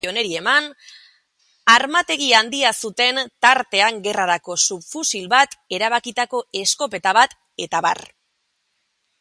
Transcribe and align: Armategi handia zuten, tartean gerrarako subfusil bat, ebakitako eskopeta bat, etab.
Armategi 1.73 2.29
handia 2.37 2.71
zuten, 2.87 3.21
tartean 3.47 4.01
gerrarako 4.07 4.57
subfusil 4.71 5.31
bat, 5.35 5.55
ebakitako 5.81 6.43
eskopeta 6.63 7.17
bat, 7.23 7.41
etab. 7.69 7.93